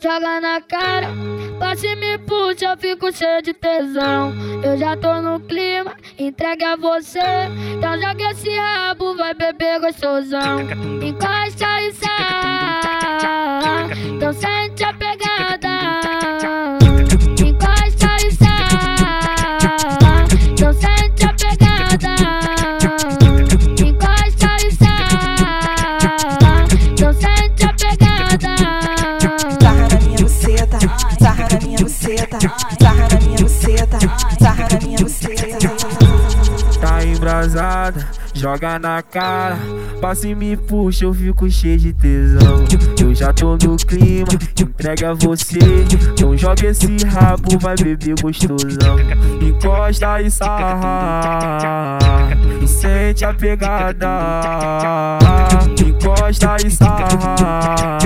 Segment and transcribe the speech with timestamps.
[0.00, 1.08] joga na cara.
[1.58, 4.32] Passe me puxa, eu fico cheio de tesão.
[4.62, 7.18] Eu já tô no clima, entregue a você.
[7.76, 10.60] Então joga esse rabo, vai beber gostosão.
[11.02, 12.76] Encosta e sai.
[14.16, 15.68] Então sente a pegada.
[17.44, 18.56] Encosta e sai.
[20.52, 22.45] Então sente a pegada.
[31.86, 32.38] Buceta,
[32.80, 33.98] sarra na minha buceta,
[34.40, 35.58] sarra na minha buceta.
[36.80, 39.56] Tá embrasada, joga na cara.
[40.00, 42.64] Passa e me puxa, eu fico cheio de tesão.
[43.00, 44.28] Eu já tô no clima,
[44.60, 45.58] entrega você.
[46.12, 48.96] Então joga esse rabo, vai beber gostosão.
[49.40, 51.98] Encosta e sarra,
[52.60, 54.08] e sente a pegada.
[55.80, 57.98] Encosta e sarra,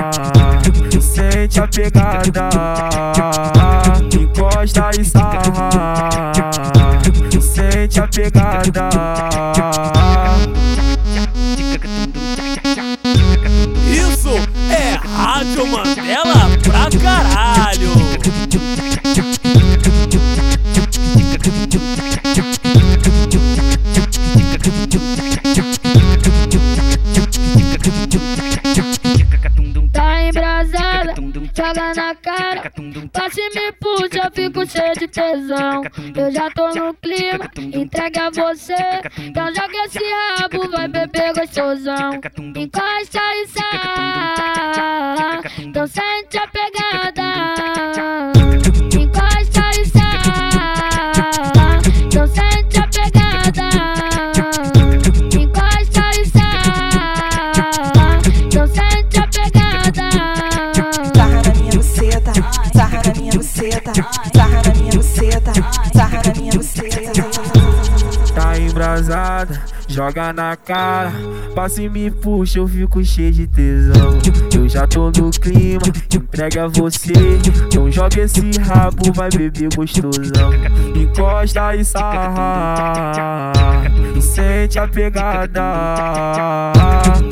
[0.96, 3.59] e sente a pegada.
[4.90, 6.32] Encosta e sarra
[7.32, 8.88] e sente a pegada.
[13.86, 14.30] Isso
[14.70, 17.90] é Rádio Mandela pra caralho.
[31.54, 32.72] Joga na cara.
[33.12, 35.82] Passe me puxa, eu fico cheio de tesão.
[36.16, 38.74] Eu já tô no clima, entregue a você.
[39.18, 39.98] Então joga esse
[40.38, 42.20] rabo, vai beber gostosão.
[42.56, 43.70] Encosta e sai.
[45.58, 46.99] Então sente a pegada.
[69.10, 71.12] Embrasada, joga na cara.
[71.54, 74.18] Passa e me puxa, eu fico cheio de tesão.
[74.54, 75.82] Eu já tô no clima,
[76.14, 77.12] entrega você.
[77.66, 80.50] Então joga esse rabo, vai beber gostosão.
[80.94, 83.52] Encosta e sarra,
[84.16, 86.72] e sente a pegada.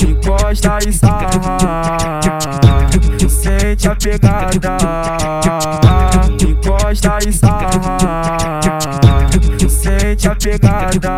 [0.02, 2.20] Encosta e sarra,
[3.24, 4.76] e sente a pegada.
[6.40, 8.47] Encosta e sarra
[10.48, 11.16] chegada.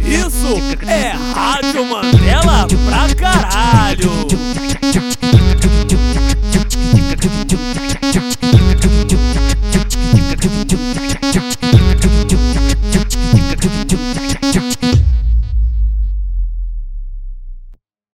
[0.00, 4.28] Isso é Rádio Mandela pra caralho.